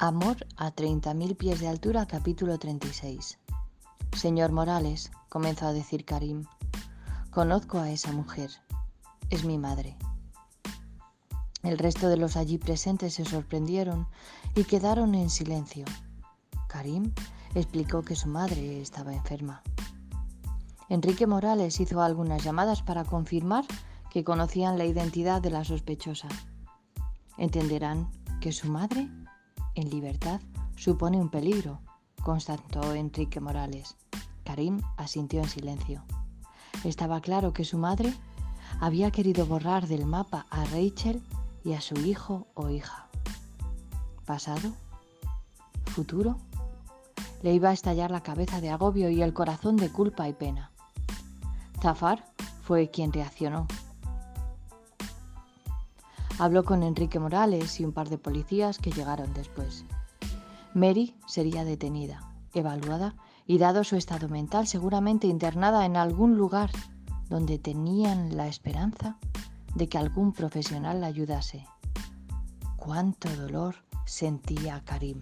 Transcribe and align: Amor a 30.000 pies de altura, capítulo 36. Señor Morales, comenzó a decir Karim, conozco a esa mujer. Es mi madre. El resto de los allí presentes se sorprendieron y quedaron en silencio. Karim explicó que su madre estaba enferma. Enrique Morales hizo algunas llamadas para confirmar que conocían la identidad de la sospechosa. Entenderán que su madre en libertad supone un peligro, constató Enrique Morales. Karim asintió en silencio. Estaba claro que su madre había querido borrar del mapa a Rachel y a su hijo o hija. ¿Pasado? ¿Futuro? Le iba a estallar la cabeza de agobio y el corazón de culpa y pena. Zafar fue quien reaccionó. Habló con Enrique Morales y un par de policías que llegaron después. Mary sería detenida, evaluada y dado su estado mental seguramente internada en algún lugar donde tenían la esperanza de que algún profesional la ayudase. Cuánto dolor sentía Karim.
Amor 0.00 0.44
a 0.56 0.74
30.000 0.74 1.36
pies 1.36 1.60
de 1.60 1.68
altura, 1.68 2.04
capítulo 2.06 2.58
36. 2.58 3.38
Señor 4.12 4.50
Morales, 4.50 5.12
comenzó 5.28 5.68
a 5.68 5.72
decir 5.72 6.04
Karim, 6.04 6.46
conozco 7.30 7.78
a 7.78 7.88
esa 7.90 8.10
mujer. 8.10 8.50
Es 9.30 9.44
mi 9.44 9.56
madre. 9.56 9.96
El 11.62 11.78
resto 11.78 12.08
de 12.08 12.16
los 12.16 12.36
allí 12.36 12.58
presentes 12.58 13.14
se 13.14 13.24
sorprendieron 13.24 14.08
y 14.56 14.64
quedaron 14.64 15.14
en 15.14 15.30
silencio. 15.30 15.84
Karim 16.68 17.12
explicó 17.54 18.02
que 18.02 18.16
su 18.16 18.28
madre 18.28 18.80
estaba 18.80 19.14
enferma. 19.14 19.62
Enrique 20.88 21.28
Morales 21.28 21.78
hizo 21.78 22.02
algunas 22.02 22.42
llamadas 22.42 22.82
para 22.82 23.04
confirmar 23.04 23.64
que 24.10 24.24
conocían 24.24 24.76
la 24.76 24.86
identidad 24.86 25.40
de 25.40 25.50
la 25.50 25.64
sospechosa. 25.64 26.28
Entenderán 27.38 28.10
que 28.40 28.50
su 28.50 28.68
madre 28.68 29.08
en 29.74 29.90
libertad 29.90 30.40
supone 30.76 31.20
un 31.20 31.28
peligro, 31.28 31.80
constató 32.22 32.94
Enrique 32.94 33.40
Morales. 33.40 33.96
Karim 34.44 34.82
asintió 34.96 35.40
en 35.40 35.48
silencio. 35.48 36.02
Estaba 36.84 37.20
claro 37.20 37.52
que 37.52 37.64
su 37.64 37.78
madre 37.78 38.12
había 38.80 39.10
querido 39.10 39.46
borrar 39.46 39.86
del 39.86 40.06
mapa 40.06 40.46
a 40.50 40.64
Rachel 40.64 41.22
y 41.64 41.72
a 41.72 41.80
su 41.80 41.94
hijo 42.00 42.46
o 42.54 42.70
hija. 42.70 43.08
¿Pasado? 44.26 44.72
¿Futuro? 45.86 46.36
Le 47.42 47.54
iba 47.54 47.70
a 47.70 47.72
estallar 47.74 48.10
la 48.10 48.22
cabeza 48.22 48.60
de 48.60 48.70
agobio 48.70 49.10
y 49.10 49.22
el 49.22 49.34
corazón 49.34 49.76
de 49.76 49.90
culpa 49.90 50.28
y 50.28 50.32
pena. 50.32 50.70
Zafar 51.80 52.24
fue 52.62 52.90
quien 52.90 53.12
reaccionó. 53.12 53.66
Habló 56.38 56.64
con 56.64 56.82
Enrique 56.82 57.20
Morales 57.20 57.78
y 57.78 57.84
un 57.84 57.92
par 57.92 58.08
de 58.08 58.18
policías 58.18 58.78
que 58.78 58.90
llegaron 58.90 59.32
después. 59.34 59.84
Mary 60.74 61.14
sería 61.26 61.64
detenida, 61.64 62.32
evaluada 62.52 63.14
y 63.46 63.58
dado 63.58 63.84
su 63.84 63.94
estado 63.96 64.28
mental 64.28 64.66
seguramente 64.66 65.28
internada 65.28 65.86
en 65.86 65.96
algún 65.96 66.36
lugar 66.36 66.70
donde 67.28 67.58
tenían 67.58 68.36
la 68.36 68.48
esperanza 68.48 69.16
de 69.74 69.88
que 69.88 69.96
algún 69.98 70.32
profesional 70.32 71.00
la 71.00 71.06
ayudase. 71.06 71.66
Cuánto 72.76 73.28
dolor 73.36 73.76
sentía 74.04 74.82
Karim. 74.84 75.20